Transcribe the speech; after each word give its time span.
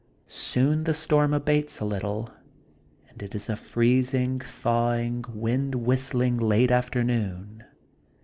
Soon 0.25 0.85
the 0.85 0.95
storm 0.95 1.31
abates 1.31 1.79
a 1.79 1.85
little, 1.85 2.29
but 3.13 3.21
it 3.21 3.35
is 3.35 3.49
a 3.49 3.55
freezing, 3.55 4.39
thawing, 4.39 5.23
wind 5.29 5.75
whistling, 5.75 6.39
late 6.39 6.71
afternoon. 6.71 7.63